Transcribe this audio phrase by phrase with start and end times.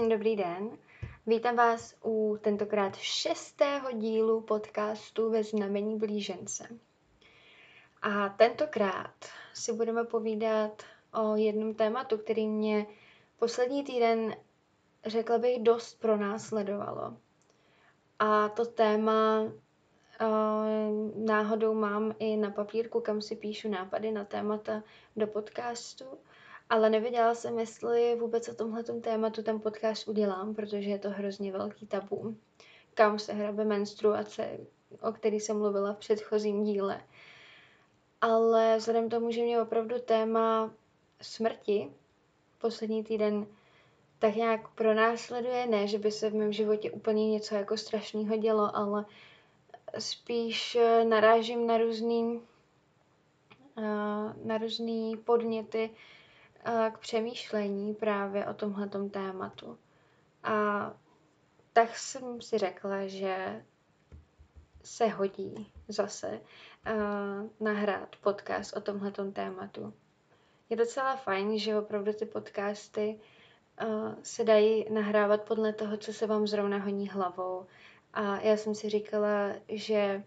[0.00, 0.78] Krásný dobrý den.
[1.26, 6.68] Vítám vás u tentokrát šestého dílu podcastu ve znamení blížence.
[8.02, 9.14] A tentokrát
[9.54, 10.82] si budeme povídat
[11.22, 12.86] o jednom tématu, který mě
[13.38, 14.36] poslední týden,
[15.06, 17.16] řekla bych, dost pronásledovalo.
[18.18, 24.82] A to téma uh, náhodou mám i na papírku, kam si píšu nápady na témata
[25.16, 26.04] do podcastu
[26.70, 31.52] ale nevěděla jsem, jestli vůbec o tomhle tématu ten podcast udělám, protože je to hrozně
[31.52, 32.36] velký tabu.
[32.94, 34.58] Kam se hrabe menstruace,
[35.02, 37.00] o který jsem mluvila v předchozím díle.
[38.20, 40.74] Ale vzhledem k tomu, že mě opravdu téma
[41.22, 41.90] smrti
[42.58, 43.46] poslední týden
[44.18, 48.76] tak nějak pronásleduje, ne, že by se v mém životě úplně něco jako strašného dělo,
[48.76, 49.04] ale
[49.98, 52.40] spíš narážím na různý,
[53.78, 53.82] eh,
[54.44, 55.90] na různý podněty,
[56.92, 59.78] k přemýšlení právě o tomhletom tématu.
[60.42, 60.92] A
[61.72, 63.64] tak jsem si řekla, že
[64.82, 69.94] se hodí zase uh, nahrát podcast o tomhletom tématu.
[70.70, 73.20] Je docela fajn, že opravdu ty podcasty
[73.82, 77.66] uh, se dají nahrávat podle toho, co se vám zrovna honí hlavou.
[78.12, 80.24] A já jsem si říkala, že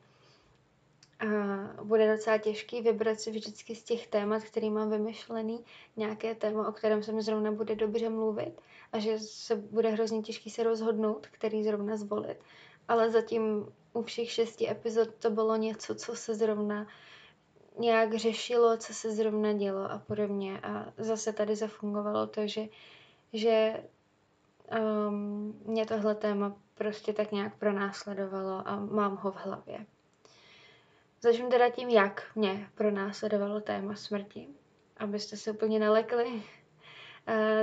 [1.24, 5.66] a bude docela těžký vybrat si vždycky z těch témat, který mám vymyšlený,
[5.98, 10.22] nějaké téma, o kterém se mi zrovna bude dobře mluvit a že se bude hrozně
[10.22, 12.38] těžký se rozhodnout, který zrovna zvolit.
[12.88, 16.88] Ale zatím u všech šesti epizod to bylo něco, co se zrovna
[17.80, 20.60] nějak řešilo, co se zrovna dělo a podobně.
[20.60, 22.68] A zase tady zafungovalo to, že,
[23.34, 23.84] že
[25.08, 29.86] um, mě tohle téma prostě tak nějak pronásledovalo a mám ho v hlavě.
[31.24, 34.48] Začnu teda tím, jak mě pronásledovalo téma smrti,
[34.98, 36.26] abyste se úplně nalekli.
[36.26, 36.42] Uh,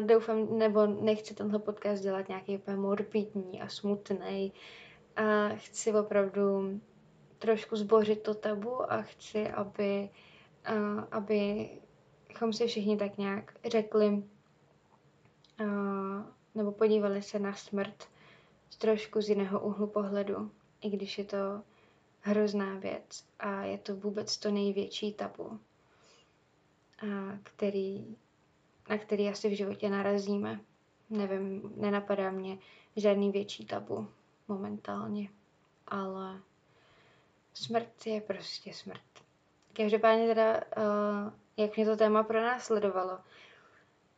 [0.06, 4.52] doufám, nebo nechci tenhle podcast dělat nějaký úplně morbidní a smutný.
[5.16, 6.80] A chci opravdu
[7.38, 10.10] trošku zbořit to tabu a chci, aby,
[10.72, 14.08] uh, abychom si všichni tak nějak řekli
[15.60, 16.22] uh,
[16.54, 18.08] nebo podívali se na smrt
[18.78, 21.62] trošku z jiného úhlu pohledu, i když je to
[22.20, 25.60] hrozná věc a je to vůbec to největší tabu,
[27.02, 28.16] a který,
[28.88, 30.60] na který asi v životě narazíme.
[31.10, 32.58] Nevím, nenapadá mě
[32.96, 34.08] žádný větší tabu
[34.48, 35.28] momentálně,
[35.88, 36.40] ale
[37.54, 39.00] smrt je prostě smrt.
[39.72, 43.18] Každopádně teda, uh, jak mě to téma pro nás sledovalo.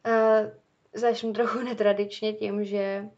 [0.06, 0.50] Uh,
[0.94, 3.08] začnu trochu netradičně tím, že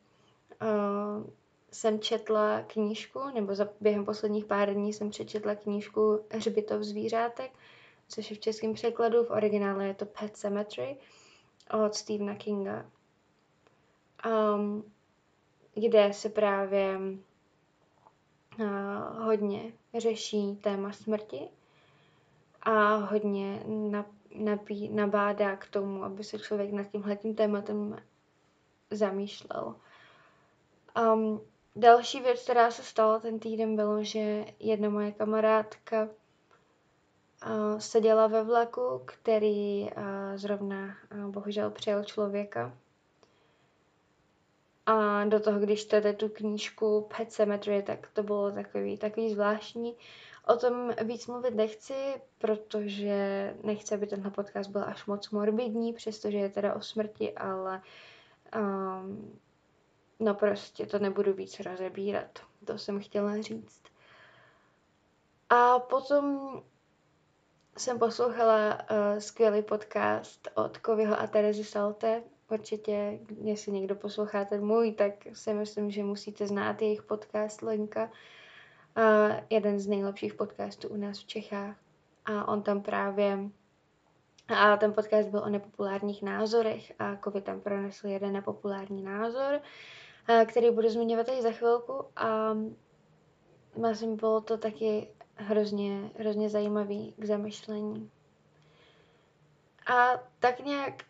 [0.62, 1.26] uh,
[1.74, 7.52] jsem četla knížku, nebo za, během posledních pár dní jsem přečetla knížku Hřbitov zvířátek,
[8.08, 10.96] což je v českém překladu, v originále je to Pet Cemetery
[11.84, 12.86] od Stephena Kinga,
[14.54, 14.92] um,
[15.74, 16.98] kde se právě
[18.58, 21.48] uh, hodně řeší téma smrti
[22.62, 23.62] a hodně
[24.34, 28.02] napí, nabádá k tomu, aby se člověk nad tímhletím tématem
[28.90, 29.74] zamýšlel.
[31.14, 31.40] Um,
[31.76, 38.44] Další věc, která se stala ten týden, bylo, že jedna moje kamarádka uh, seděla ve
[38.44, 39.90] vlaku, který uh,
[40.34, 42.78] zrovna uh, bohužel přijel člověka.
[44.86, 49.96] A do toho, když čtete tu knížku Pet Cemetery, tak to bylo takový, takový zvláštní.
[50.46, 51.94] O tom víc mluvit nechci,
[52.38, 57.82] protože nechci, aby tenhle podcast byl až moc morbidní, přestože je teda o smrti, ale
[58.56, 59.38] um,
[60.20, 62.38] No prostě to nebudu víc rozebírat.
[62.64, 63.82] To jsem chtěla říct.
[65.50, 66.50] A potom
[67.76, 72.22] jsem poslouchala uh, skvělý podcast od Kovyho a Terezy Salte.
[72.50, 78.10] Určitě, jestli někdo posloucháte můj, tak si myslím, že musíte znát jejich podcast Lenka.
[78.96, 81.76] Uh, jeden z nejlepších podcastů u nás v Čechách.
[82.24, 83.38] A on tam právě
[84.48, 89.60] a ten podcast byl o nepopulárních názorech a Kovy tam pronesl jeden nepopulární názor
[90.46, 92.56] který budu zmiňovat i za chvilku a
[93.76, 98.10] myslím, bylo to taky hrozně, hrozně zajímavý k zamyšlení.
[99.94, 101.04] A tak nějak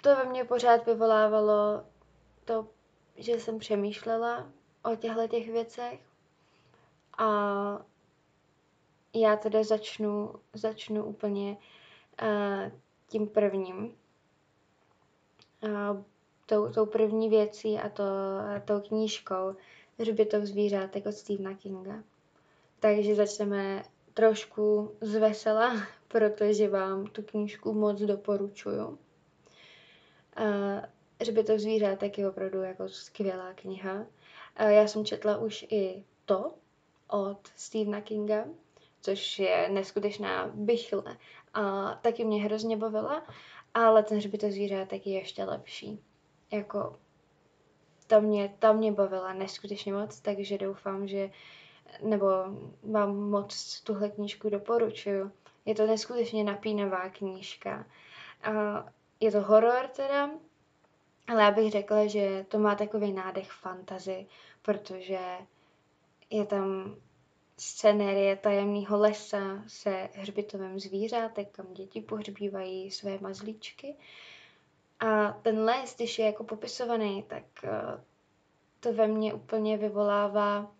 [0.00, 1.84] to ve mně pořád vyvolávalo
[2.44, 2.68] to,
[3.16, 4.46] že jsem přemýšlela
[4.82, 6.00] o těchto těch věcech
[7.18, 7.26] a
[9.14, 11.56] já teda začnu, začnu úplně
[13.08, 13.94] tím prvním.
[16.46, 18.04] Tou, tou první věcí a to,
[18.64, 19.54] tou knížkou
[19.98, 22.02] Hřbitov zvířátek od Stephena Kinga.
[22.80, 23.84] Takže začneme
[24.14, 25.76] trošku z vesela,
[26.08, 28.98] protože vám tu knížku moc doporučuju.
[31.20, 34.06] Hřbitov zvířátek je opravdu jako skvělá kniha.
[34.58, 36.54] Já jsem četla už i to
[37.08, 38.44] od Stephena Kinga,
[39.04, 41.16] což je neskutečná bychle.
[41.54, 43.26] A taky mě hrozně bavila,
[43.74, 46.00] ale ten hřbitov zvířátek je ještě lepší.
[46.50, 46.98] Jako
[48.06, 51.30] ta mě, ta mě bavila neskutečně moc, takže doufám, že
[52.02, 52.26] nebo
[52.82, 55.32] vám moc tuhle knížku doporučuju.
[55.64, 57.86] Je to neskutečně napínavá knížka.
[58.42, 58.84] A
[59.20, 60.30] je to horor teda,
[61.28, 64.26] ale já bych řekla, že to má takový nádech fantazy,
[64.62, 65.18] protože
[66.30, 66.96] je tam
[67.58, 73.96] scenérie tajemného lesa se hřbitovým zvířátek, kam děti pohřbívají své mazlíčky.
[75.00, 78.04] A ten les, když je jako popisovaný, tak eh,
[78.80, 80.72] to ve mně úplně vyvolává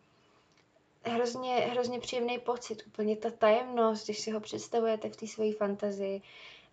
[1.05, 6.23] hrozně, hrozně příjemný pocit, úplně ta tajemnost, když si ho představujete v té své fantazii.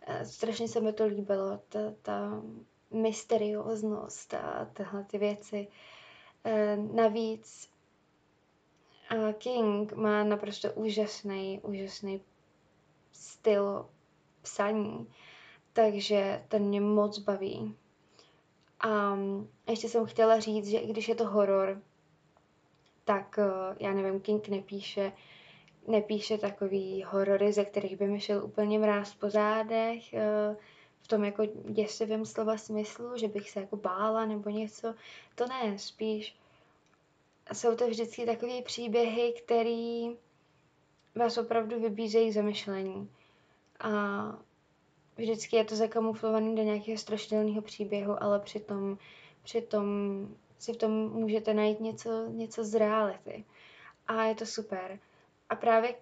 [0.01, 2.42] Eh, strašně se mi to líbilo, ta, ta
[2.92, 5.68] mysterióznost a tyhle ty věci.
[6.44, 6.77] Eh,
[9.15, 12.21] navíc King má naprosto úžasný, úžasný
[13.11, 13.85] styl
[14.41, 15.07] psaní,
[15.73, 17.75] takže ten mě moc baví.
[18.79, 19.17] A
[19.69, 21.81] ještě jsem chtěla říct, že i když je to horor,
[23.03, 25.11] tak eh, já nevím, King nepíše,
[25.87, 30.55] nepíše takový horory, ze kterých by mi šel úplně mráz po zádech, eh,
[31.01, 34.95] v tom jako děsivém slova smyslu, že bych se jako bála nebo něco.
[35.35, 36.40] To ne, spíš
[37.53, 40.06] jsou to vždycky takové příběhy, které
[41.15, 43.09] vás opravdu vybízejí k zamyšlení.
[43.80, 43.89] A
[45.18, 48.98] vždycky je to zakamuflované do nějakého strašidelného příběhu, ale přitom,
[49.44, 49.86] přitom
[50.59, 53.45] si v tom můžete najít něco, něco z reality.
[54.07, 55.00] A je to super.
[55.50, 55.95] A právě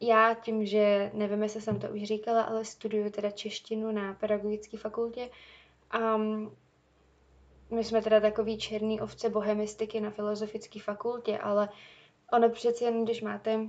[0.00, 4.76] já tím, že nevím, jestli jsem to už říkala, ale studuju teda češtinu na pedagogické
[4.78, 5.30] fakultě
[5.90, 6.18] a
[7.70, 11.68] my jsme teda takový černý ovce bohemistiky na filozofické fakultě, ale
[12.32, 13.60] ono přeci jen, když máte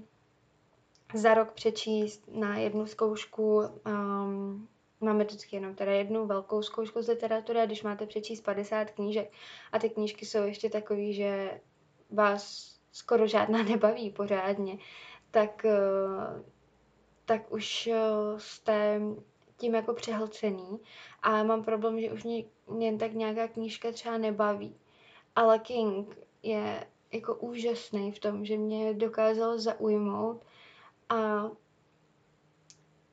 [1.13, 4.67] za rok přečíst na jednu zkoušku, um,
[5.01, 9.31] máme vždycky jenom teda jednu velkou zkoušku z literatury a když máte přečíst 50 knížek
[9.71, 11.61] a ty knížky jsou ještě takový, že
[12.09, 14.77] vás skoro žádná nebaví pořádně,
[15.31, 16.41] tak, uh,
[17.25, 19.01] tak už uh, jste
[19.59, 20.79] tím jako přehlcený
[21.21, 22.45] a mám problém, že už mě
[22.79, 24.75] jen tak nějaká knížka třeba nebaví.
[25.35, 30.45] Ale King je jako úžasný v tom, že mě dokázal zaujmout
[31.09, 31.49] a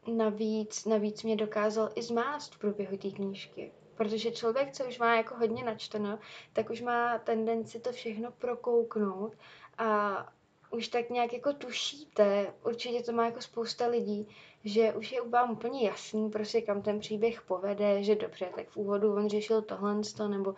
[0.06, 3.72] navíc, navíc mě dokázal i zmást v průběhu té knížky.
[3.96, 6.18] Protože člověk, co už má jako hodně načteno,
[6.52, 9.32] tak už má tendenci to všechno prokouknout
[9.78, 10.32] a
[10.76, 14.28] už tak nějak jako tušíte, určitě to má jako spousta lidí,
[14.64, 18.76] že už je vám úplně jasný, prostě kam ten příběh povede, že dobře, tak v
[18.76, 20.54] úvodu on řešil tohle, nebo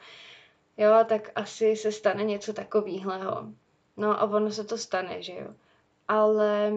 [0.76, 3.12] jo, tak asi se stane něco takového.
[3.96, 5.54] No a ono se to stane, že jo.
[6.08, 6.72] Ale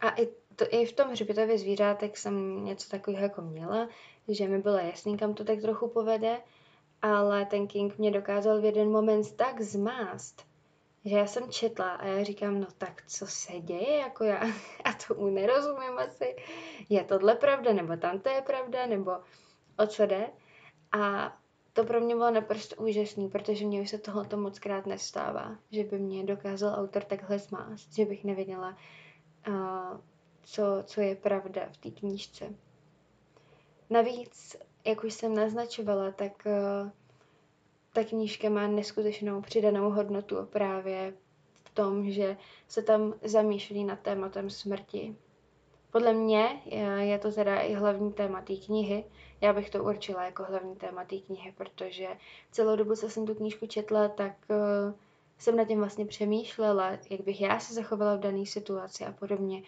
[0.00, 3.88] a i, to, i v tom hřbitově zvířátek jsem něco takového jako měla,
[4.28, 6.40] že mi bylo jasný, kam to tak trochu povede,
[7.02, 10.45] ale ten King mě dokázal v jeden moment tak zmást,
[11.06, 14.46] že já jsem četla a já říkám, no tak co se děje, jako já,
[14.86, 16.36] já tomu nerozumím asi,
[16.88, 19.12] je tohle pravda, nebo tam to je pravda, nebo
[19.78, 20.26] o co jde.
[20.92, 21.32] A
[21.72, 25.84] to pro mě bylo naprosto úžasný, protože mě už se tohle moc krát nestává, že
[25.84, 28.76] by mě dokázal autor takhle zmást, že bych nevěděla,
[29.48, 30.00] uh,
[30.42, 32.54] co, co je pravda v té knížce.
[33.90, 36.90] Navíc, jak už jsem naznačovala, tak uh,
[37.96, 41.14] ta knížka má neskutečnou přidanou hodnotu právě
[41.64, 42.36] v tom, že
[42.68, 45.16] se tam zamýšlí nad tématem smrti.
[45.90, 46.62] Podle mě
[46.98, 49.04] je to teda i hlavní téma té knihy.
[49.40, 52.08] Já bych to určila jako hlavní téma té knihy, protože
[52.50, 54.94] celou dobu, co jsem tu knížku četla, tak uh,
[55.38, 59.62] jsem nad tím vlastně přemýšlela, jak bych já se zachovala v dané situaci a podobně.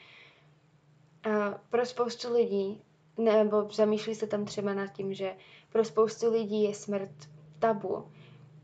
[1.30, 2.82] A pro spoustu lidí,
[3.18, 5.36] nebo zamýšlí se tam třeba nad tím, že
[5.72, 7.10] pro spoustu lidí je smrt
[7.58, 8.04] tabu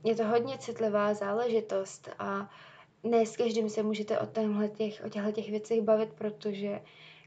[0.04, 2.50] je to hodně citlivá záležitost a
[3.02, 4.26] ne s každým se můžete o,
[4.76, 6.80] těch, o těchto těch věcech bavit, protože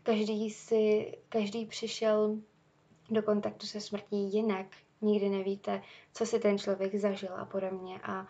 [0.04, 2.38] každý si, každý přišel
[3.10, 4.66] do kontaktu se smrtí jinak.
[5.02, 5.82] Nikdy nevíte,
[6.14, 8.00] co si ten člověk zažil a podobně.
[8.04, 8.28] A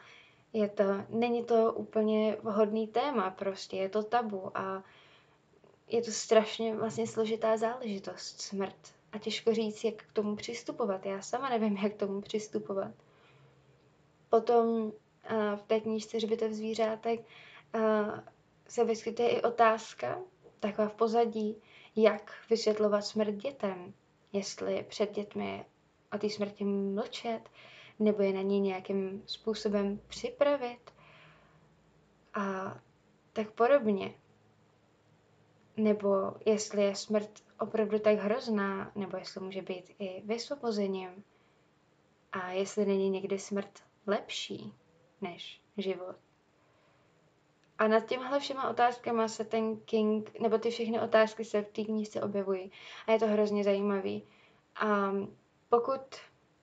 [0.54, 4.84] je to, není to úplně vhodný téma prostě, je to tabu a
[5.88, 8.75] je to strašně vlastně složitá záležitost, smrt.
[9.12, 11.06] A těžko říct, jak k tomu přistupovat.
[11.06, 12.92] Já sama nevím, jak k tomu přistupovat.
[14.29, 14.91] Potom
[15.55, 17.25] v té knížce Řbitev zvířátek
[18.67, 20.19] se vyskytuje i otázka,
[20.60, 21.62] taková v pozadí,
[21.96, 23.93] jak vysvětlovat smrt dětem.
[24.34, 25.65] Jestli před dětmi
[26.15, 27.41] o té smrti mlčet,
[28.00, 30.91] nebo je na ní nějakým způsobem připravit
[32.34, 32.77] a
[33.34, 34.13] tak podobně.
[35.77, 37.29] Nebo jestli je smrt
[37.60, 41.24] opravdu tak hrozná, nebo jestli může být i vysvobozením.
[42.31, 44.74] A jestli není někdy smrt lepší
[45.22, 46.16] než život.
[47.78, 51.84] A nad těmhle všema otázkama se ten King, nebo ty všechny otázky se v té
[51.84, 52.72] knížce objevují.
[53.08, 54.24] A je to hrozně zajímavý.
[54.76, 55.12] A
[55.70, 56.02] pokud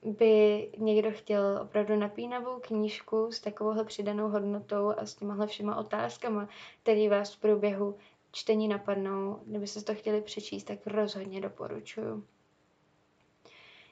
[0.03, 6.49] by někdo chtěl opravdu napínavou knížku s takovouhle přidanou hodnotou a s těmahle všema otázkama,
[6.83, 7.97] které vás v průběhu
[8.31, 12.27] čtení napadnou, kdyby se to chtěli přečíst, tak rozhodně doporučuju.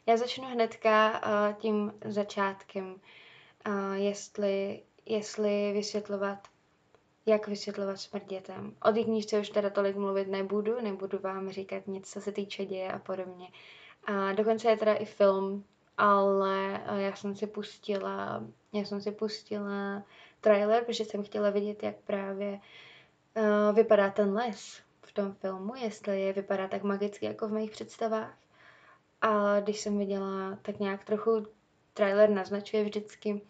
[0.05, 2.99] Já začnu hnedka uh, tím začátkem,
[3.93, 6.47] jestli, jestli vysvětlovat,
[7.25, 8.75] jak vysvětlovat smrt dětem.
[8.89, 12.65] O té knížce už teda tolik mluvit nebudu, nebudu vám říkat nic, co se týče
[12.65, 13.47] děje a podobně.
[14.05, 15.63] A dokonce je teda i film,
[15.97, 18.43] ale uh, já jsem si pustila,
[18.73, 20.03] já jsem si pustila
[20.41, 22.59] trailer, protože jsem chtěla vidět, jak právě
[23.37, 27.71] uh, vypadá ten les v tom filmu, jestli je vypadá tak magicky jako v mých
[27.71, 28.37] představách.
[29.21, 31.45] A když jsem viděla, tak nějak trochu
[31.93, 33.41] trailer naznačuje vždycky,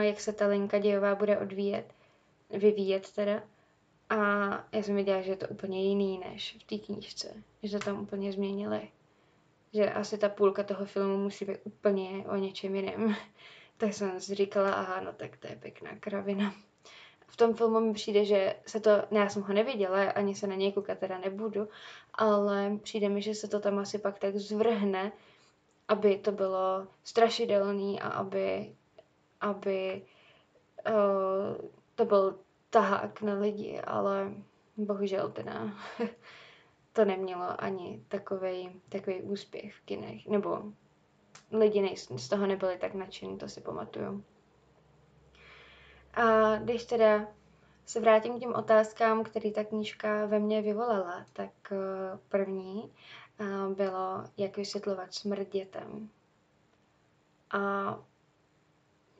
[0.00, 1.94] jak se ta linka dějová bude odvíjet,
[2.50, 3.42] vyvíjet teda.
[4.10, 4.16] A
[4.72, 8.00] já jsem viděla, že je to úplně jiný než v té knížce, že to tam
[8.00, 8.88] úplně změnili.
[9.72, 13.16] Že asi ta půlka toho filmu musí být úplně o něčem jiném.
[13.76, 16.54] tak jsem si říkala, aha, no tak to je pěkná kravina
[17.32, 20.46] v tom filmu mi přijde, že se to, ne, já jsem ho neviděla, ani se
[20.46, 21.68] na něj koukat teda nebudu,
[22.14, 25.12] ale přijde mi, že se to tam asi pak tak zvrhne,
[25.88, 28.76] aby to bylo strašidelný a aby,
[29.40, 30.02] aby
[30.88, 32.38] uh, to byl
[32.70, 34.32] tahák na lidi, ale
[34.76, 35.70] bohužel teda
[36.92, 40.62] to nemělo ani takový takový úspěch v kinech, nebo
[41.52, 44.24] lidi z toho nebyli tak nadšení, to si pamatuju.
[46.14, 47.26] A když teda
[47.86, 51.76] se vrátím k těm otázkám, které ta knížka ve mně vyvolala, tak eh,
[52.28, 52.92] první
[53.74, 56.10] bylo, jak vysvětlovat smrt dětem.
[57.50, 57.98] A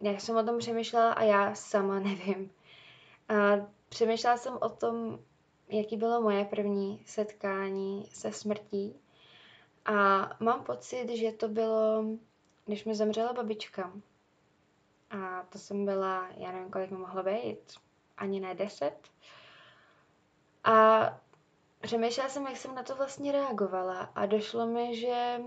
[0.01, 2.51] jak jsem o tom přemýšlela a já sama nevím.
[3.29, 5.19] A přemýšlela jsem o tom,
[5.69, 9.01] jaký bylo moje první setkání se smrtí.
[9.85, 12.05] A mám pocit, že to bylo,
[12.67, 13.93] když mi zemřela babička.
[15.11, 17.75] A to jsem byla, já nevím, kolik mi mohlo být,
[18.17, 18.99] ani ne deset.
[20.65, 21.01] A
[21.83, 25.41] přemýšlela jsem, jak jsem na to vlastně reagovala a došlo mi, že,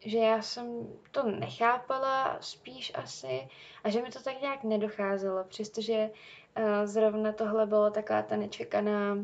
[0.00, 3.48] že já jsem to nechápala spíš asi
[3.84, 9.18] a že mi to tak nějak nedocházelo, přestože uh, zrovna tohle bylo taková ta nečekaná,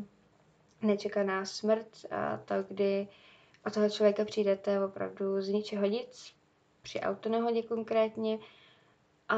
[0.81, 3.07] nečekaná smrt a to, kdy
[3.65, 6.35] o toho člověka přijdete opravdu z ničeho nic,
[6.81, 8.39] při autonehodě konkrétně,
[9.29, 9.37] a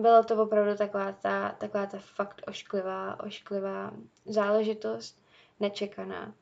[0.00, 3.90] byla to opravdu taková ta, taková ta fakt ošklivá, ošklivá
[4.24, 5.22] záležitost,
[5.60, 6.34] nečekaná.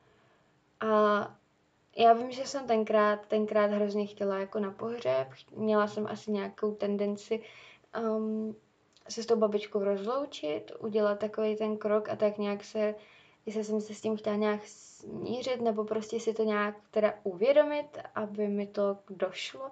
[0.81, 0.89] A
[1.97, 6.75] já vím, že jsem tenkrát, tenkrát hrozně chtěla jako na pohřeb, měla jsem asi nějakou
[6.75, 7.43] tendenci
[8.01, 8.57] um,
[9.09, 12.95] se s tou babičkou rozloučit, udělat takový ten krok a tak nějak se,
[13.47, 17.99] jestli jsem se s tím chtěla nějak smířit, nebo prostě si to nějak teda uvědomit,
[18.15, 19.71] aby mi to došlo.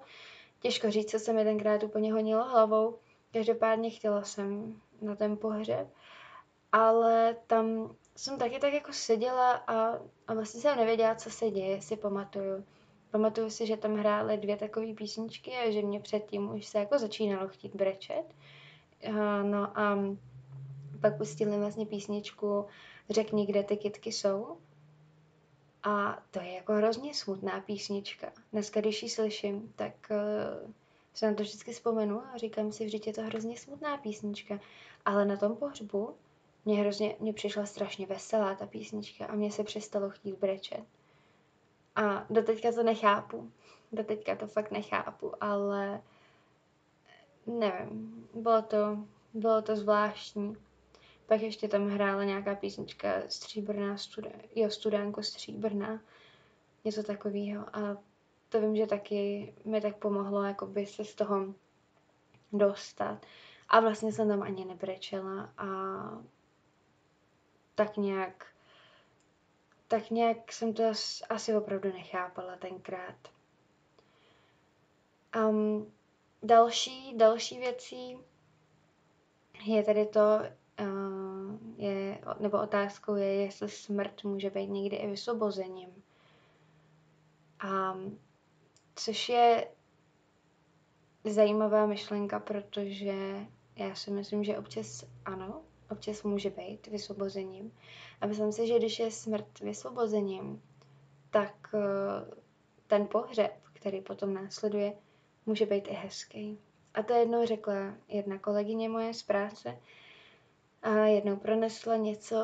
[0.61, 2.99] Těžko říct, co se mi tenkrát úplně honilo hlavou.
[3.37, 5.89] Každopádně chtěla jsem na ten pohřeb,
[6.73, 11.83] ale tam jsem taky tak jako seděla a, a vlastně jsem nevěděla, co se děje,
[11.83, 12.65] si pamatuju.
[13.11, 16.99] Pamatuju si, že tam hrály dvě takové písničky a že mě předtím už se jako
[16.99, 18.25] začínalo chtít brečet.
[19.43, 19.99] No a
[21.01, 22.67] pak pustili vlastně písničku
[23.11, 24.57] Řekni, kde ty kitky jsou.
[25.83, 28.33] A to je jako hrozně smutná písnička.
[28.53, 30.73] Dneska, když ji slyším, tak uh,
[31.17, 34.61] se na to vždycky vzpomenu a říkám si, že je to hrozně smutná písnička.
[35.05, 36.17] Ale na tom pohřbu
[36.65, 40.85] mě hrozně, mě přišla strašně veselá ta písnička a mě se přestalo chtít brečet.
[41.97, 43.53] A doteďka to nechápu.
[43.93, 46.03] Doteďka to fakt nechápu, ale
[47.47, 48.99] nevím, bylo to,
[49.35, 50.57] bylo to zvláštní.
[51.27, 56.01] Pak ještě tam hrála nějaká písnička Stříbrná studa, jo, Studánko Stříbrná,
[56.85, 57.77] něco takového.
[57.77, 57.97] A
[58.49, 61.55] to vím, že taky mi tak pomohlo jakoby se z toho
[62.53, 63.27] dostat.
[63.69, 65.67] A vlastně jsem tam ani nebrečela a
[67.75, 68.47] tak nějak
[69.89, 70.83] tak nějak jsem to
[71.29, 73.17] asi opravdu nechápala tenkrát.
[75.37, 75.93] Um,
[76.43, 78.19] další, další věcí
[79.65, 80.21] je tady to,
[80.81, 86.03] uh, je, nebo otázkou je, jestli smrt může být někdy i vysvobozením.
[87.61, 87.97] A
[88.97, 89.69] Což je
[91.25, 93.15] zajímavá myšlenka, protože
[93.77, 97.73] já si myslím, že občas ano, občas může být vysvobozením.
[98.21, 100.63] A myslím si, že když je smrt vysvobozením,
[101.31, 102.35] tak eh,
[102.87, 104.93] ten pohřeb, který potom následuje,
[105.47, 106.59] může být i hezký.
[106.95, 109.79] A to jednou řekla jedna kolegyně moje z práce,
[110.83, 112.37] a jednou pronesla něco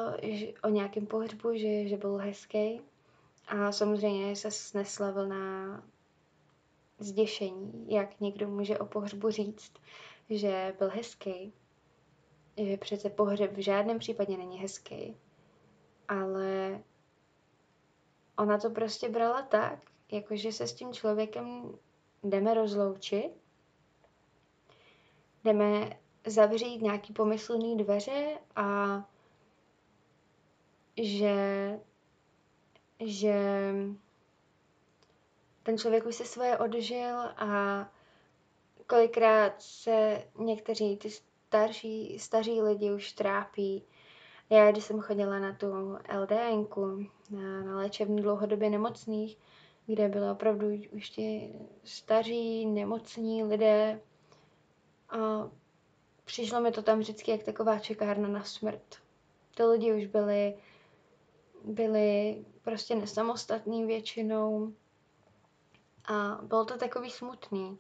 [0.62, 2.80] o nějakém pohřbu, že, že byl hezký.
[3.48, 5.82] A samozřejmě se snesla vlna
[7.02, 9.72] zděšení, jak někdo může o pohřbu říct,
[10.30, 11.52] že byl hezký,
[12.56, 15.16] že přece pohřeb v žádném případě není hezký,
[16.08, 16.80] ale
[18.38, 19.78] ona to prostě brala tak,
[20.12, 21.78] jakože se s tím člověkem
[22.22, 23.32] jdeme rozloučit,
[25.44, 28.98] jdeme zavřít nějaký pomyslný dveře a
[30.96, 31.80] že,
[33.00, 33.34] že
[35.62, 37.88] ten člověk už se svoje odžil a
[38.86, 43.84] kolikrát se někteří ty starší, staří lidi už trápí.
[44.50, 49.38] Já, když jsem chodila na tu LDNku, na, na léčební dlouhodobě nemocných,
[49.86, 51.52] kde byly opravdu už ti
[51.84, 54.00] staří, nemocní lidé,
[55.12, 55.50] a
[56.24, 58.96] přišlo mi to tam vždycky jak taková čekárna na smrt.
[59.54, 60.54] Ty lidi už byli,
[61.64, 64.72] byli prostě nesamostatní většinou
[66.04, 67.78] a bylo to takový smutný.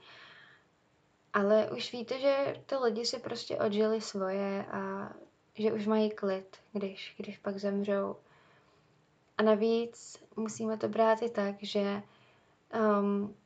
[1.32, 5.12] Ale už víte, že ty lidi si prostě odžili svoje a
[5.54, 8.16] že už mají klid, když, když pak zemřou.
[9.38, 12.02] A navíc musíme to brát i tak, že
[13.00, 13.36] um,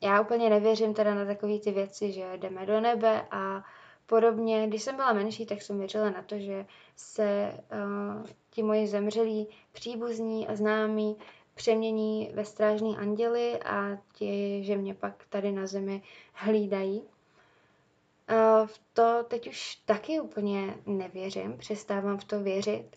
[0.00, 3.64] já úplně nevěřím teda na takové ty věci, že jdeme do nebe a
[4.06, 4.66] podobně.
[4.66, 9.48] Když jsem byla menší, tak jsem věřila na to, že se uh, ti moji zemřelí
[9.72, 11.16] příbuzní a známí
[11.58, 17.00] přemění ve strážní anděly a ti, že mě pak tady na zemi hlídají.
[17.00, 22.96] Uh, v to teď už taky úplně nevěřím, přestávám v to věřit,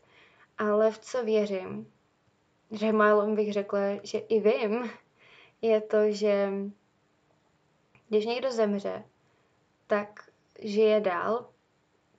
[0.58, 1.92] ale v co věřím,
[2.72, 4.92] že málo bych řekla, že i vím,
[5.62, 6.50] je to, že
[8.10, 9.04] když někdo zemře,
[9.88, 11.50] tak žije dál,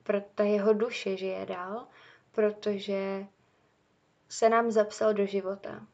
[0.03, 1.87] pro ta jeho duše žije dál,
[2.31, 3.27] protože
[4.29, 5.87] se nám zapsal do života.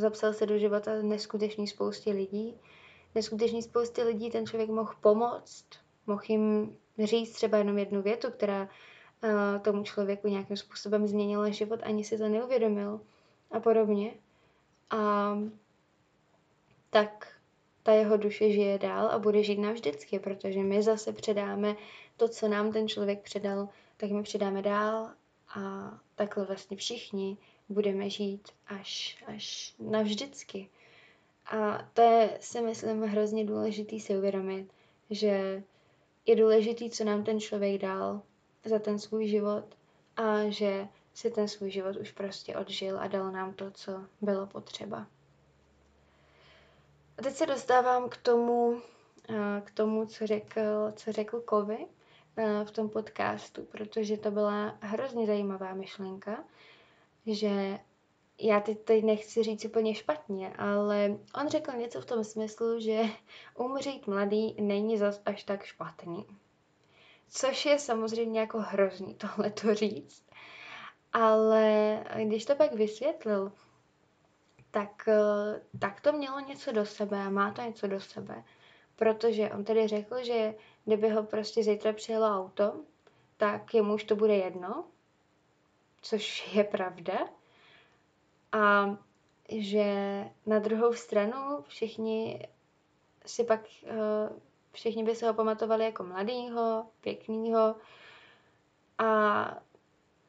[0.00, 2.54] Zapsal se do života neskutečný spoustě lidí.
[3.14, 5.66] Neskutečný spoustě lidí ten člověk mohl pomoct,
[6.06, 9.30] mohl jim říct třeba jenom jednu větu, která uh,
[9.62, 13.00] tomu člověku nějakým způsobem změnila život, ani si to neuvědomil
[13.50, 14.14] a podobně.
[14.90, 15.32] A
[16.90, 17.28] tak
[17.82, 21.76] ta jeho duše žije dál a bude žít navždycky, protože my zase předáme
[22.16, 25.10] to, co nám ten člověk předal, tak my předáme dál
[25.56, 27.36] a takhle vlastně všichni
[27.70, 30.68] budeme žít až, až navždycky.
[31.46, 34.72] A to je, si myslím, hrozně důležitý si uvědomit,
[35.10, 35.62] že
[36.26, 38.22] je důležitý, co nám ten člověk dal
[38.64, 39.64] za ten svůj život
[40.16, 44.46] a že si ten svůj život už prostě odžil a dal nám to, co bylo
[44.46, 45.06] potřeba.
[47.18, 48.80] A teď se dostávám k tomu,
[49.28, 50.60] eh, k tomu, co řekl,
[50.96, 51.86] co řekl Kovy
[52.36, 56.44] eh, v tom podcastu, protože to byla hrozně zajímavá myšlenka,
[57.26, 57.78] že
[58.38, 63.02] já teď, teď nechci říct úplně špatně, ale on řekl něco v tom smyslu, že
[63.58, 66.26] umřít mladý není zas až tak špatný.
[67.28, 70.24] Což je samozřejmě jako hrozný tohle to říct.
[71.12, 73.52] Ale když to pak vysvětlil,
[74.70, 75.08] tak,
[75.78, 78.44] tak to mělo něco do sebe a má to něco do sebe.
[78.96, 80.54] Protože on tedy řekl, že
[80.84, 82.80] kdyby ho prostě zítra přijelo auto,
[83.36, 84.84] tak jemu už to bude jedno,
[86.02, 87.28] což je pravda.
[88.52, 88.96] A
[89.48, 92.48] že na druhou stranu všichni
[93.26, 94.30] si pak, eh,
[94.72, 97.76] všichni by se ho pamatovali jako mladýho, pěknýho
[98.98, 99.44] a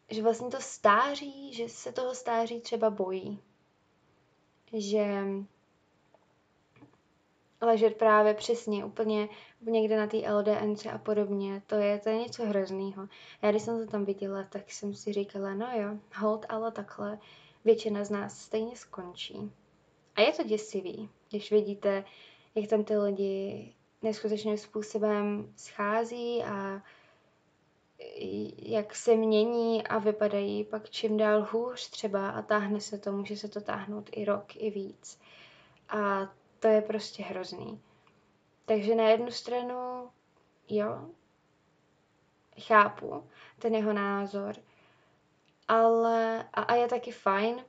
[0.09, 3.41] že vlastně to stáří, že se toho stáří třeba bojí
[4.73, 5.23] že
[7.61, 9.29] ležet právě přesně úplně
[9.61, 13.07] někde na té LDNC a podobně, to je, to je něco hroznýho.
[13.41, 17.19] Já když jsem to tam viděla, tak jsem si říkala, no jo, hold, ale takhle
[17.65, 19.51] většina z nás stejně skončí.
[20.15, 22.03] A je to děsivý, když vidíte,
[22.55, 26.81] jak tam ty lidi neskutečným způsobem schází a
[28.57, 33.37] jak se mění a vypadají pak čím dál hůř třeba a táhne se to, může
[33.37, 35.19] se to táhnout i rok, i víc.
[35.89, 37.81] A to je prostě hrozný.
[38.65, 40.09] Takže na jednu stranu,
[40.69, 41.09] jo,
[42.61, 44.55] chápu ten jeho názor,
[45.67, 47.65] ale a, a je taky fajn,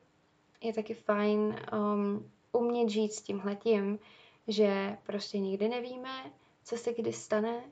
[0.60, 3.98] je taky fajn um, umět žít s tímhletím,
[4.48, 6.32] že prostě nikdy nevíme,
[6.64, 7.62] co se kdy stane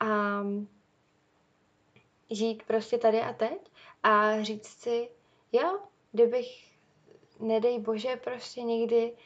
[0.00, 0.40] a
[2.30, 3.70] žít prostě tady a teď
[4.02, 5.08] a říct si,
[5.52, 5.78] jo,
[6.12, 6.76] kdybych,
[7.40, 9.16] nedej bože, prostě někdy,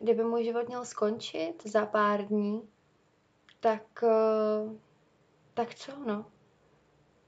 [0.00, 2.68] kdyby můj život měl skončit za pár dní,
[3.60, 4.76] tak, eh,
[5.54, 6.26] tak co, no?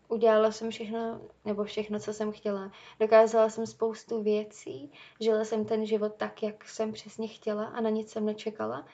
[0.09, 2.73] Udělala jsem všechno, nebo všechno, co jsem chtěla.
[3.01, 7.91] Dokázala jsem spoustu věcí, žila jsem ten život tak, jak jsem přesně chtěla a na
[7.91, 8.87] nic jsem nečekala.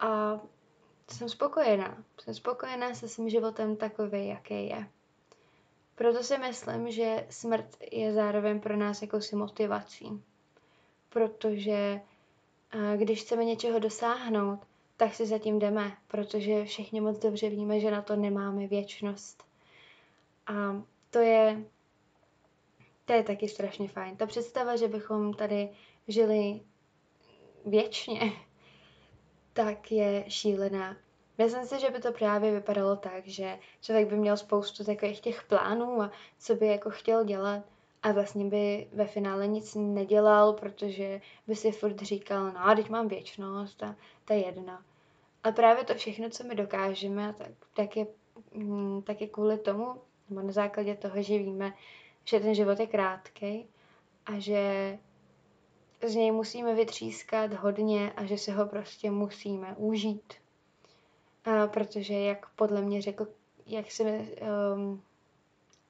[0.00, 0.40] A
[1.10, 2.04] jsem spokojená.
[2.20, 4.88] Jsem spokojená se svým životem takový, jaký je.
[5.94, 10.22] Proto si myslím, že smrt je zároveň pro nás jakousi motivací.
[11.08, 12.00] Protože
[12.96, 14.60] když chceme něčeho dosáhnout,
[14.96, 19.44] tak si zatím jdeme, protože všichni moc dobře víme, že na to nemáme věčnost.
[20.46, 21.64] A to je,
[23.04, 24.16] to je taky strašně fajn.
[24.16, 25.68] Ta představa, že bychom tady
[26.08, 26.60] žili
[27.66, 28.20] věčně,
[29.52, 30.96] tak je šílená.
[31.38, 35.42] Myslím si, že by to právě vypadalo tak, že člověk by měl spoustu takových těch
[35.44, 37.64] plánů a co by jako chtěl dělat
[38.02, 43.08] a vlastně by ve finále nic nedělal, protože by si furt říkal, no, teď mám
[43.08, 44.78] věčnost a to je jedno.
[45.44, 48.06] A právě to všechno, co my dokážeme, tak, tak, je,
[48.54, 49.94] mm, tak je kvůli tomu,
[50.30, 51.72] nebo na základě toho, že víme,
[52.24, 53.66] že ten život je krátký
[54.26, 54.98] a že
[56.06, 60.34] z něj musíme vytřískat hodně a že si ho prostě musíme užít.
[61.44, 63.26] A protože, jak podle mě řekl,
[63.66, 65.02] jak si, um,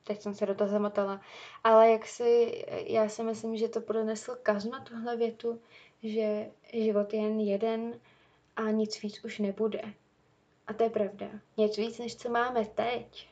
[0.06, 1.20] teď jsem se do toho zamotala,
[1.64, 5.60] ale jak si, já si myslím, že to pronesl Kazma, tuhle větu,
[6.02, 8.00] že život je jen jeden
[8.56, 9.82] a nic víc už nebude.
[10.66, 11.26] A to je pravda.
[11.56, 13.28] Nic víc, než co máme teď,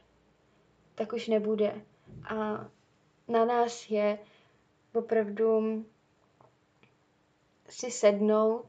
[0.94, 1.82] tak už nebude.
[2.28, 2.66] A
[3.28, 4.18] na nás je
[4.94, 5.84] opravdu
[7.68, 8.66] si sednout,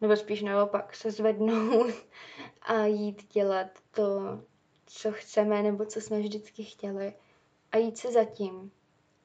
[0.00, 1.94] nebo spíš naopak se zvednout
[2.62, 4.40] a jít dělat to,
[4.92, 7.14] co chceme, nebo co jsme vždycky chtěli.
[7.72, 8.72] A jít se zatím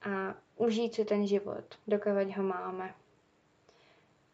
[0.02, 2.96] a užít si ten život, dokud ho máme.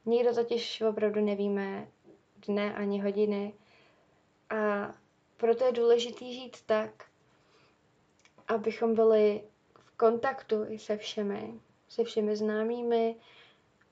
[0.06, 1.88] Nikdo totiž opravdu nevíme
[2.48, 3.54] dne ani hodiny.
[4.50, 4.92] A
[5.38, 7.06] proto je důležité žít tak,
[8.48, 9.42] abychom byli
[9.80, 13.16] v kontaktu i se všemi, se všemi známými,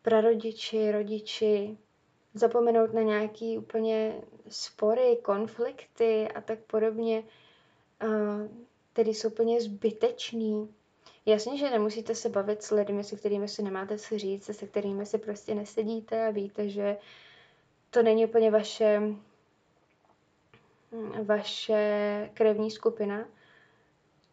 [0.01, 1.77] prarodiči, rodiči,
[2.33, 7.23] zapomenout na nějaký úplně spory, konflikty a tak podobně,
[8.93, 10.73] které jsou úplně zbytečný.
[11.25, 15.05] Jasně, že nemusíte se bavit s lidmi, se kterými si nemáte co říct, se kterými
[15.05, 16.97] si prostě nesedíte a víte, že
[17.89, 19.01] to není úplně vaše,
[21.23, 23.25] vaše krevní skupina,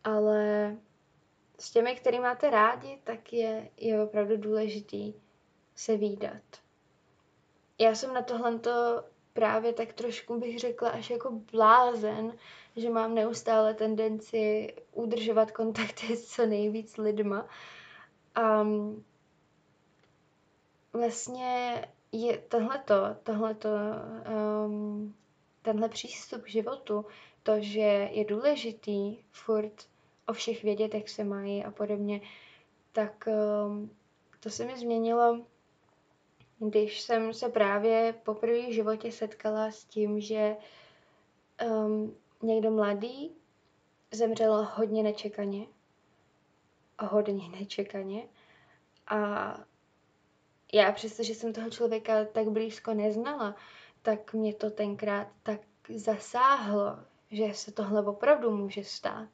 [0.05, 0.77] ale
[1.59, 5.15] s těmi, který máte rádi, tak je, je opravdu důležitý
[5.75, 6.66] se výdat.
[7.79, 8.61] Já jsem na tohle
[9.33, 12.33] právě tak trošku bych řekla až jako blázen,
[12.77, 17.47] že mám neustále tendenci udržovat kontakty s co nejvíc lidma.
[18.63, 19.05] Um,
[20.93, 23.69] vlastně je tohleto, tohleto,
[24.67, 25.15] um,
[25.63, 27.07] tenhle přístup k životu,
[27.43, 29.89] to, že je důležitý furt
[30.27, 32.21] o všech vědět, jak se mají a podobně,
[32.93, 33.29] tak
[33.67, 33.91] um,
[34.41, 35.47] to se mi změnilo,
[36.59, 40.57] když jsem se právě poprvé v životě setkala s tím, že
[41.69, 43.37] um, někdo mladý
[44.13, 45.67] zemřel hodně nečekaně.
[47.01, 48.29] Hodně nečekaně.
[49.07, 49.53] A
[50.73, 53.57] já přestože jsem toho člověka tak blízko neznala,
[54.03, 55.61] tak mě to tenkrát tak
[55.95, 56.99] zasáhlo,
[57.31, 59.29] že se tohle opravdu může stát.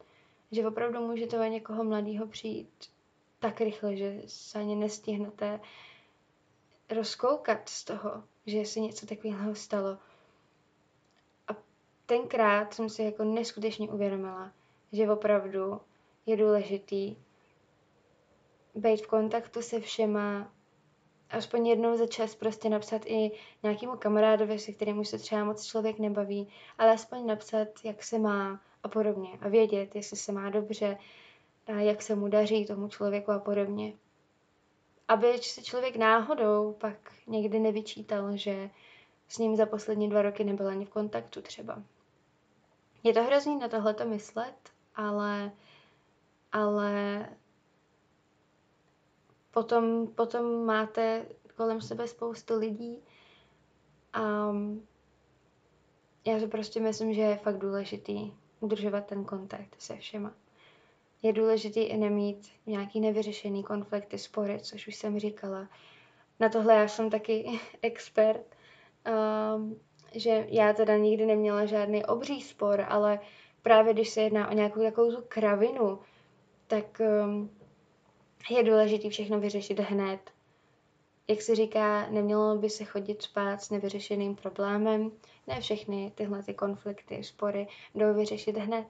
[0.51, 2.93] Že opravdu může to někoho mladého přijít
[3.39, 5.61] tak rychle, že se ani nestihnete
[6.93, 9.99] rozkoukat z toho, že se něco takového stalo.
[11.49, 11.57] A
[12.07, 14.53] tenkrát jsem si jako neskutečně uvědomila,
[14.93, 15.81] že opravdu
[16.27, 17.17] je důležitý
[18.75, 20.53] být v kontaktu se všema,
[21.31, 23.31] aspoň jednou za čas prostě napsat i
[23.63, 28.19] nějakému kamarádovi, se kterým už se třeba moc člověk nebaví, ale aspoň napsat, jak se
[28.19, 29.29] má a podobně.
[29.41, 30.99] A vědět, jestli se má dobře,
[31.67, 33.93] a jak se mu daří tomu člověku a podobně.
[35.13, 36.97] Aby si člověk náhodou pak
[37.27, 38.71] někdy nevyčítal, že
[39.29, 41.83] s ním za poslední dva roky nebyl ani v kontaktu třeba.
[43.03, 44.55] Je to hrozný na tohleto myslet,
[44.95, 45.53] ale,
[46.53, 47.27] ale
[49.51, 53.03] potom, potom máte kolem sebe spoustu lidí
[54.13, 54.53] a
[56.27, 60.33] já si prostě myslím, že je fakt důležitý udržovat ten kontakt se všema.
[61.23, 65.69] Je důležitý i nemít nějaký nevyřešený konflikty, spory, což už jsem říkala.
[66.41, 68.57] Na tohle já jsem taky expert
[69.57, 69.81] um,
[70.15, 73.21] že já teda nikdy neměla žádný obří spor, ale
[73.63, 75.99] právě když se jedná o nějakou takovou tu kravinu,
[76.67, 77.51] tak um,
[78.51, 80.21] je důležité všechno vyřešit hned.
[81.29, 85.13] Jak se říká, nemělo by se chodit spát s nevyřešeným problémem.
[85.47, 88.87] Ne všechny tyhle ty konflikty, spory jdou vyřešit hned,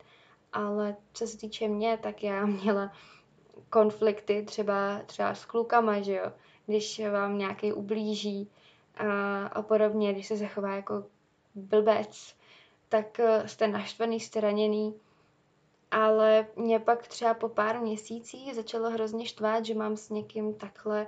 [0.52, 2.92] ale co se týče mě, tak já měla
[3.70, 6.32] konflikty třeba, třeba s klukama, že jo,
[6.66, 8.50] když vám nějaký ublíží
[8.96, 11.04] a, a podobně, když se zachová jako
[11.54, 12.36] blbec,
[12.88, 14.94] tak eh, jste naštvaný, jste raněný,
[15.90, 21.06] ale mě pak třeba po pár měsících začalo hrozně štvát, že mám s někým takhle,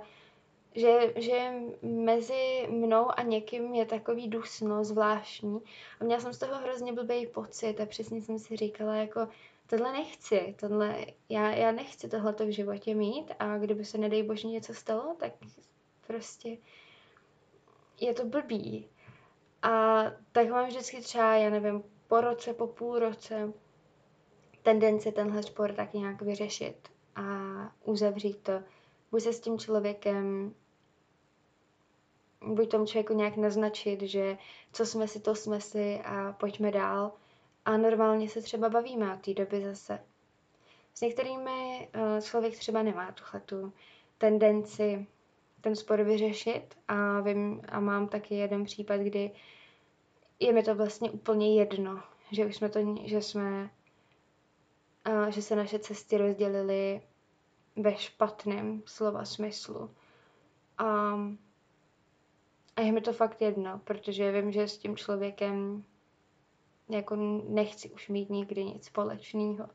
[0.75, 5.61] že, že mezi mnou a někým je takový dusno zvláštní
[5.99, 9.27] a měla jsem z toho hrozně blbý pocit a přesně jsem si říkala jako
[9.67, 14.47] tohle nechci, tohle, já, já nechci tohleto v životě mít a kdyby se nedej bože
[14.47, 15.33] něco stalo, tak
[16.07, 16.57] prostě
[18.01, 18.89] je to blbý.
[19.61, 23.53] A tak mám vždycky třeba, já nevím, po roce, po půl roce
[24.63, 27.23] tendenci tenhle sport tak nějak vyřešit a
[27.83, 28.63] uzavřít to.
[29.11, 30.53] Buď se s tím člověkem,
[32.45, 34.37] buď tomu člověku nějak naznačit, že
[34.73, 37.11] co jsme si, to jsme si a pojďme dál.
[37.65, 39.99] A normálně se třeba bavíme od té doby zase.
[40.93, 43.73] S některými uh, člověk třeba nemá tuhle tu
[44.17, 45.07] tendenci
[45.61, 49.31] ten spor vyřešit a vím a mám taky jeden případ, kdy
[50.39, 53.69] je mi to vlastně úplně jedno, že už jsme to, že jsme,
[55.09, 57.01] uh, že se naše cesty rozdělily
[57.75, 59.91] ve špatném slova smyslu.
[60.77, 61.15] A,
[62.75, 65.83] a je mi to fakt jedno, protože vím, že s tím člověkem
[66.89, 67.15] jako
[67.49, 69.69] nechci už mít nikdy nic společného.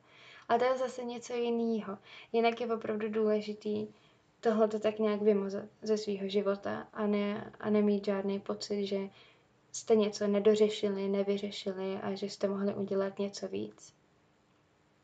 [0.49, 1.99] Ale to je zase něco jiného.
[2.33, 3.89] Jinak je opravdu důležitý
[4.41, 9.09] tohle to tak nějak vymazat ze svého života a, ne, a nemít žádný pocit, že
[9.73, 13.95] jste něco nedořešili, nevyřešili a že jste mohli udělat něco víc.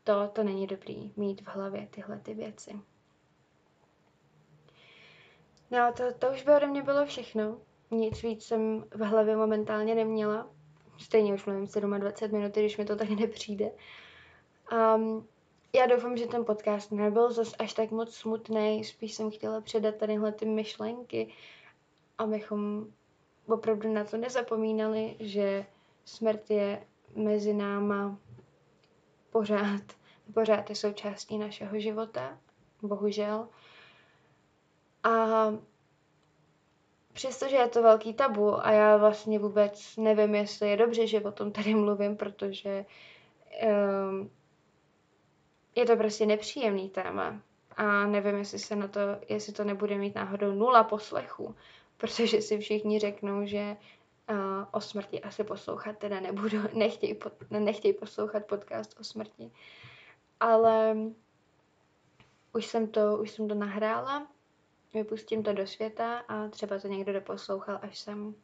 [0.03, 2.79] To, to není dobrý mít v hlavě tyhle ty věci.
[5.71, 7.57] No, to, to už by ode mě bylo všechno.
[7.91, 10.49] Nic víc jsem v hlavě momentálně neměla.
[10.97, 13.71] Stejně už mluvím 27 minut, když mi to tak nepřijde.
[14.71, 15.27] Um,
[15.75, 19.95] já doufám, že ten podcast nebyl zas až tak moc smutný, spíš jsem chtěla předat
[19.95, 21.33] tadyhle ty myšlenky,
[22.17, 22.87] abychom
[23.47, 25.65] opravdu na to nezapomínali, že
[26.05, 28.17] smrt je mezi náma
[29.29, 29.81] pořád,
[30.33, 32.37] pořád je součástí našeho života,
[32.81, 33.47] bohužel.
[35.03, 35.47] A
[37.17, 41.31] přestože je to velký tabu a já vlastně vůbec nevím, jestli je dobře, že o
[41.31, 42.85] tom tady mluvím, protože
[44.09, 44.31] um,
[45.75, 47.41] je to prostě nepříjemný téma.
[47.77, 48.99] A nevím, jestli se na to,
[49.29, 51.55] jestli to nebude mít náhodou nula poslechu,
[51.97, 53.77] protože si všichni řeknou, že
[54.29, 54.37] uh,
[54.71, 59.51] o smrti asi poslouchat teda nebudu, nechtějí, pod, nechtějí poslouchat podcast o smrti.
[60.39, 60.97] Ale
[62.53, 64.27] už jsem to, už jsem to nahrála,
[64.93, 68.35] vypustím to do světa a třeba to někdo doposlouchal až sem.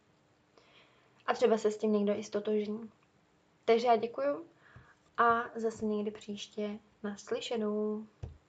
[1.25, 2.91] A třeba se s tím někdo i stotožní.
[3.65, 4.45] Takže já děkuju
[5.17, 8.07] a zase někdy příště naslyšenou.